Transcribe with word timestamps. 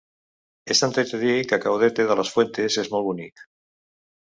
He 0.71 0.77
sentit 0.79 1.13
a 1.17 1.19
dir 1.25 1.35
que 1.51 1.61
Caudete 1.67 2.07
de 2.13 2.17
las 2.21 2.33
Fuentes 2.39 2.81
és 2.85 2.93
molt 2.97 3.09
bonic. 3.13 3.47